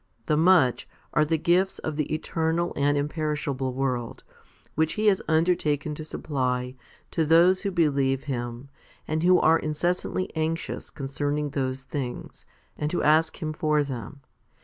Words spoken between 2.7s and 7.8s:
and imperishable world, which He has undertaken to supply to those who